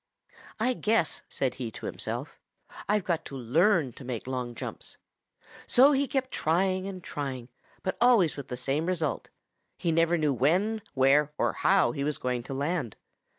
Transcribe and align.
"'I 0.59 0.73
guess,' 0.81 1.21
said 1.29 1.53
he 1.61 1.69
to 1.73 1.85
himself, 1.85 2.39
'I've 2.89 3.03
got 3.03 3.23
to 3.25 3.37
learn 3.37 3.91
to 3.93 4.03
make 4.03 4.25
long 4.25 4.55
jumps.' 4.55 4.97
So 5.67 5.91
he 5.91 6.07
kept 6.07 6.31
trying 6.31 6.87
and 6.87 7.03
trying, 7.03 7.49
but 7.83 7.97
always 8.01 8.35
with 8.35 8.47
the 8.47 8.57
same 8.57 8.87
result 8.87 9.29
he 9.77 9.91
never 9.91 10.17
knew 10.17 10.33
when, 10.33 10.81
where, 10.95 11.31
or 11.37 11.53
how 11.53 11.91
he 11.91 12.03
was 12.03 12.17
going 12.17 12.41
to 12.45 12.53
land. 12.55 12.95